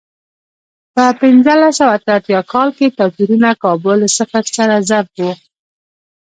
په 0.93 1.03
پنځلس 1.21 1.73
سوه 1.79 1.91
اته 1.97 2.11
اتیا 2.17 2.39
کال 2.51 2.69
کې 2.77 2.95
توپیرونه 2.97 3.49
کابو 3.63 3.91
له 4.01 4.07
صفر 4.17 4.43
سره 4.57 4.75
ضرب 4.89 5.09
و. 5.25 5.27